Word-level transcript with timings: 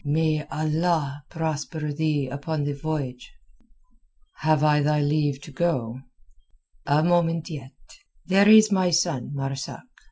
"May 0.03 0.47
Allah 0.49 1.25
prosper 1.29 1.93
thee 1.93 2.27
upon 2.27 2.63
the 2.63 2.73
voyage." 2.73 3.31
"Have 4.37 4.63
I 4.63 4.81
thy 4.81 4.99
leave 4.99 5.39
to 5.41 5.51
go?" 5.51 5.99
"A 6.87 7.03
moment 7.03 7.51
yet. 7.51 7.73
There 8.25 8.49
is 8.49 8.71
my 8.71 8.89
son 8.89 9.31
Marzak. 9.35 9.83